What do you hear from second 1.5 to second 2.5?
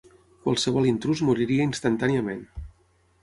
instantàniament.